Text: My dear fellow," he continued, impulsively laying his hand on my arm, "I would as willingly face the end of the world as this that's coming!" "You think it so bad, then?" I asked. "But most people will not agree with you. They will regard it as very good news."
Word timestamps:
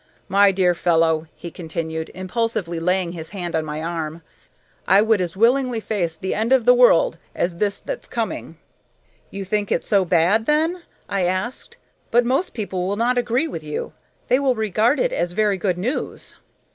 My 0.27 0.51
dear 0.51 0.73
fellow," 0.73 1.27
he 1.35 1.51
continued, 1.51 2.09
impulsively 2.15 2.79
laying 2.79 3.11
his 3.11 3.29
hand 3.29 3.55
on 3.55 3.63
my 3.63 3.83
arm, 3.83 4.23
"I 4.87 4.99
would 5.03 5.21
as 5.21 5.37
willingly 5.37 5.79
face 5.79 6.15
the 6.17 6.33
end 6.33 6.51
of 6.51 6.65
the 6.65 6.73
world 6.73 7.19
as 7.35 7.57
this 7.57 7.79
that's 7.79 8.07
coming!" 8.07 8.57
"You 9.29 9.45
think 9.45 9.71
it 9.71 9.85
so 9.85 10.03
bad, 10.03 10.47
then?" 10.47 10.81
I 11.07 11.25
asked. 11.25 11.77
"But 12.09 12.25
most 12.25 12.55
people 12.55 12.87
will 12.87 12.95
not 12.95 13.19
agree 13.19 13.47
with 13.47 13.63
you. 13.63 13.93
They 14.27 14.39
will 14.39 14.55
regard 14.55 14.99
it 14.99 15.13
as 15.13 15.33
very 15.33 15.57
good 15.57 15.77
news." 15.77 16.35